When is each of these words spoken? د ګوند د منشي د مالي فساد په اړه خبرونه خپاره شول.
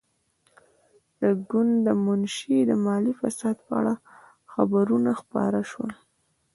د 1.21 1.23
ګوند 1.49 1.73
د 1.85 1.87
منشي 2.05 2.57
د 2.69 2.71
مالي 2.85 3.13
فساد 3.19 3.57
په 3.65 3.71
اړه 3.79 3.93
خبرونه 4.51 5.11
خپاره 5.21 5.59
شول. 5.69 5.91